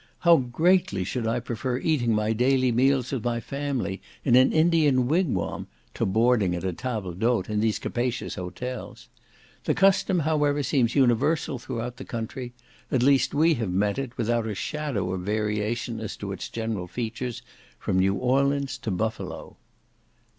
[0.21, 5.07] How greatly should I prefer eating my daily meals with my family, in an Indian
[5.07, 9.09] wig wam, to boarding at a table d'hôte in these capacious hotels;
[9.65, 12.51] the custom, however, seems universal through the country,
[12.91, 16.87] at least we have met it, without a shadow of variation as to its general
[16.87, 17.43] features,
[17.77, 19.57] from New Orleans to Buffalo.